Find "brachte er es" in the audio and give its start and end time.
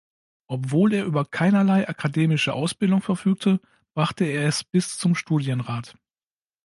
3.93-4.63